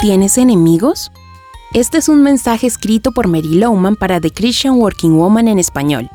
¿Tienes 0.00 0.38
enemigos? 0.38 1.10
Este 1.74 1.98
es 1.98 2.08
un 2.08 2.22
mensaje 2.22 2.68
escrito 2.68 3.10
por 3.10 3.26
Mary 3.26 3.56
Lowman 3.56 3.96
para 3.96 4.20
The 4.20 4.30
Christian 4.30 4.76
Working 4.76 5.18
Woman 5.18 5.48
en 5.48 5.58
español. 5.58 6.08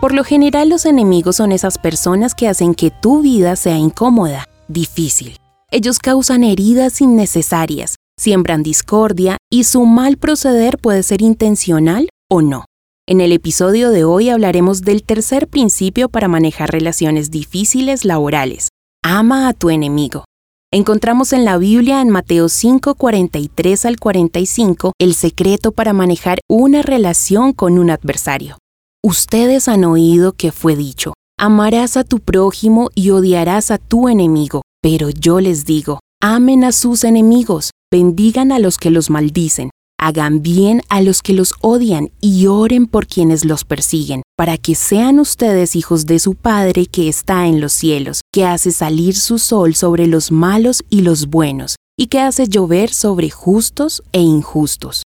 Por 0.00 0.14
lo 0.14 0.24
general 0.24 0.70
los 0.70 0.86
enemigos 0.86 1.36
son 1.36 1.52
esas 1.52 1.76
personas 1.76 2.34
que 2.34 2.48
hacen 2.48 2.74
que 2.74 2.90
tu 2.90 3.20
vida 3.20 3.54
sea 3.56 3.76
incómoda, 3.76 4.46
difícil. 4.68 5.36
Ellos 5.70 5.98
causan 5.98 6.44
heridas 6.44 7.02
innecesarias, 7.02 7.96
siembran 8.18 8.62
discordia 8.62 9.36
y 9.50 9.64
su 9.64 9.84
mal 9.84 10.16
proceder 10.16 10.78
puede 10.78 11.02
ser 11.02 11.20
intencional 11.20 12.08
o 12.30 12.40
no. 12.40 12.64
En 13.06 13.20
el 13.20 13.32
episodio 13.32 13.90
de 13.90 14.04
hoy 14.04 14.30
hablaremos 14.30 14.80
del 14.80 15.02
tercer 15.02 15.46
principio 15.46 16.08
para 16.08 16.26
manejar 16.26 16.70
relaciones 16.70 17.30
difíciles 17.30 18.06
laborales. 18.06 18.68
Ama 19.02 19.46
a 19.46 19.52
tu 19.52 19.68
enemigo. 19.68 20.24
Encontramos 20.72 21.32
en 21.32 21.44
la 21.44 21.58
Biblia 21.58 22.00
en 22.00 22.10
Mateo 22.10 22.48
5, 22.48 22.96
43 22.96 23.86
al 23.86 24.00
45 24.00 24.94
el 24.98 25.14
secreto 25.14 25.70
para 25.70 25.92
manejar 25.92 26.40
una 26.48 26.82
relación 26.82 27.52
con 27.52 27.78
un 27.78 27.88
adversario. 27.88 28.58
Ustedes 29.00 29.68
han 29.68 29.84
oído 29.84 30.32
que 30.32 30.50
fue 30.50 30.74
dicho, 30.74 31.14
amarás 31.38 31.96
a 31.96 32.02
tu 32.02 32.18
prójimo 32.18 32.90
y 32.96 33.10
odiarás 33.10 33.70
a 33.70 33.78
tu 33.78 34.08
enemigo, 34.08 34.62
pero 34.82 35.08
yo 35.08 35.38
les 35.38 35.66
digo, 35.66 36.00
amen 36.20 36.64
a 36.64 36.72
sus 36.72 37.04
enemigos, 37.04 37.70
bendigan 37.92 38.50
a 38.50 38.58
los 38.58 38.76
que 38.76 38.90
los 38.90 39.08
maldicen, 39.08 39.70
hagan 40.06 40.40
bien 40.40 40.82
a 40.88 41.02
los 41.02 41.20
que 41.20 41.32
los 41.32 41.54
odian 41.60 42.12
y 42.20 42.46
oren 42.46 42.86
por 42.86 43.08
quienes 43.08 43.44
los 43.44 43.64
persiguen, 43.64 44.22
para 44.36 44.56
que 44.56 44.76
sean 44.76 45.18
ustedes 45.18 45.74
hijos 45.74 46.06
de 46.06 46.20
su 46.20 46.36
Padre 46.36 46.86
que 46.86 47.08
está 47.08 47.48
en 47.48 47.60
los 47.60 47.72
cielos, 47.72 48.20
que 48.32 48.44
hace 48.44 48.70
salir 48.70 49.16
su 49.16 49.40
sol 49.40 49.74
sobre 49.74 50.06
los 50.06 50.30
malos 50.30 50.84
y 50.90 51.00
los 51.00 51.26
buenos, 51.26 51.74
y 51.98 52.06
que 52.06 52.20
hace 52.20 52.46
llover 52.46 52.92
sobre 52.92 53.30
justos 53.30 54.04
e 54.12 54.20
injustos. 54.20 55.02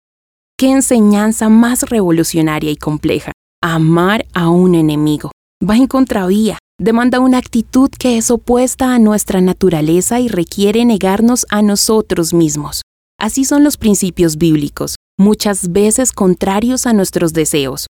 Qué 0.57 0.71
enseñanza 0.71 1.49
más 1.49 1.83
revolucionaria 1.83 2.71
y 2.71 2.77
compleja. 2.77 3.33
Amar 3.61 4.25
a 4.33 4.47
un 4.47 4.75
enemigo. 4.75 5.31
Va 5.61 5.75
en 5.75 5.87
contravía, 5.87 6.57
demanda 6.79 7.19
una 7.19 7.37
actitud 7.37 7.89
que 7.89 8.17
es 8.17 8.31
opuesta 8.31 8.93
a 8.93 8.99
nuestra 8.99 9.41
naturaleza 9.41 10.21
y 10.21 10.29
requiere 10.29 10.85
negarnos 10.85 11.45
a 11.49 11.61
nosotros 11.61 12.33
mismos. 12.33 12.81
Así 13.19 13.45
son 13.45 13.63
los 13.63 13.77
principios 13.77 14.37
bíblicos, 14.37 14.95
muchas 15.17 15.71
veces 15.71 16.11
contrarios 16.11 16.85
a 16.85 16.93
nuestros 16.93 17.33
deseos. 17.33 17.87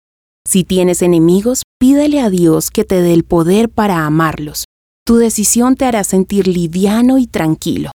Si 0.46 0.64
tienes 0.64 1.00
enemigos, 1.00 1.62
pídele 1.78 2.20
a 2.20 2.28
Dios 2.28 2.70
que 2.70 2.84
te 2.84 3.00
dé 3.00 3.14
el 3.14 3.24
poder 3.24 3.70
para 3.70 4.04
amarlos. 4.04 4.64
Tu 5.06 5.16
decisión 5.16 5.76
te 5.76 5.86
hará 5.86 6.04
sentir 6.04 6.46
liviano 6.46 7.18
y 7.18 7.26
tranquilo. 7.26 7.90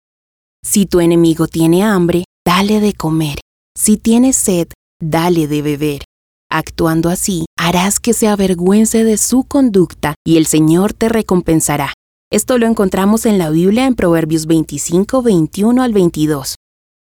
Si 0.63 0.85
tu 0.85 0.99
enemigo 0.99 1.47
tiene 1.47 1.83
hambre, 1.83 2.25
dale 2.45 2.79
de 2.79 2.93
comer. 2.93 3.39
Si 3.77 3.97
tiene 3.97 4.33
sed, 4.33 4.67
dale 5.01 5.47
de 5.47 5.61
beber. 5.61 6.03
Actuando 6.49 7.09
así, 7.09 7.45
harás 7.57 7.99
que 7.99 8.13
se 8.13 8.27
avergüence 8.27 9.03
de 9.03 9.17
su 9.17 9.43
conducta 9.43 10.15
y 10.25 10.37
el 10.37 10.45
Señor 10.45 10.93
te 10.93 11.09
recompensará. 11.09 11.93
Esto 12.31 12.57
lo 12.57 12.67
encontramos 12.67 13.25
en 13.25 13.37
la 13.37 13.49
Biblia 13.49 13.85
en 13.85 13.95
Proverbios 13.95 14.45
25, 14.45 15.21
21 15.21 15.81
al 15.83 15.93
22. 15.93 16.55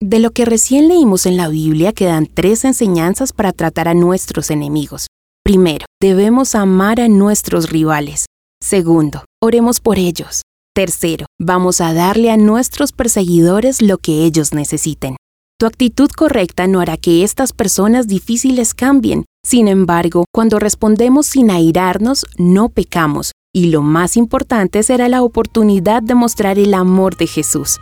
De 0.02 0.18
lo 0.18 0.32
que 0.32 0.44
recién 0.44 0.88
leímos 0.88 1.26
en 1.26 1.36
la 1.36 1.46
Biblia 1.46 1.92
quedan 1.92 2.26
tres 2.26 2.64
enseñanzas 2.64 3.32
para 3.32 3.52
tratar 3.52 3.86
a 3.86 3.94
nuestros 3.94 4.50
enemigos. 4.50 5.06
Primero, 5.44 5.86
debemos 6.00 6.56
amar 6.56 7.00
a 7.00 7.06
nuestros 7.06 7.70
rivales. 7.70 8.26
Segundo, 8.60 9.24
oremos 9.40 9.78
por 9.78 10.00
ellos. 10.00 10.42
Tercero, 10.74 11.26
vamos 11.40 11.80
a 11.80 11.94
darle 11.94 12.32
a 12.32 12.36
nuestros 12.36 12.90
perseguidores 12.90 13.80
lo 13.80 13.98
que 13.98 14.24
ellos 14.24 14.52
necesiten. 14.52 15.14
Tu 15.56 15.66
actitud 15.66 16.10
correcta 16.10 16.66
no 16.66 16.80
hará 16.80 16.96
que 16.96 17.22
estas 17.22 17.52
personas 17.52 18.08
difíciles 18.08 18.74
cambien. 18.74 19.24
Sin 19.46 19.68
embargo, 19.68 20.24
cuando 20.34 20.58
respondemos 20.58 21.26
sin 21.26 21.48
airarnos, 21.48 22.26
no 22.38 22.70
pecamos. 22.70 23.30
Y 23.54 23.66
lo 23.66 23.82
más 23.82 24.16
importante 24.16 24.82
será 24.82 25.08
la 25.08 25.22
oportunidad 25.22 26.02
de 26.02 26.16
mostrar 26.16 26.58
el 26.58 26.74
amor 26.74 27.16
de 27.16 27.28
Jesús. 27.28 27.78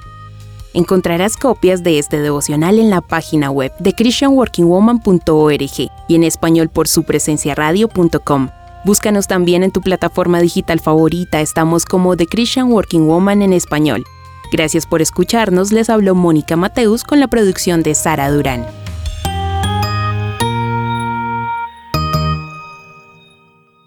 Encontrarás 0.72 1.36
copias 1.36 1.82
de 1.82 1.98
este 1.98 2.20
devocional 2.20 2.78
en 2.78 2.90
la 2.90 3.00
página 3.00 3.50
web 3.50 3.72
de 3.80 3.92
christianworkingwoman.org 3.92 5.90
y 6.08 6.14
en 6.14 6.22
español 6.22 6.68
por 6.68 6.86
su 6.86 7.02
presencia 7.02 7.56
radio.com. 7.56 8.50
Búscanos 8.84 9.26
también 9.26 9.64
en 9.64 9.72
tu 9.72 9.80
plataforma 9.80 10.40
digital 10.40 10.78
favorita, 10.80 11.40
estamos 11.40 11.84
como 11.84 12.16
The 12.16 12.26
Christian 12.26 12.70
Working 12.70 13.08
Woman 13.08 13.42
en 13.42 13.52
español. 13.52 14.04
Gracias 14.52 14.86
por 14.86 15.02
escucharnos, 15.02 15.72
les 15.72 15.90
habló 15.90 16.14
Mónica 16.14 16.56
Mateus 16.56 17.02
con 17.02 17.18
la 17.20 17.26
producción 17.26 17.82
de 17.82 17.94
Sara 17.94 18.30
Durán. 18.30 18.64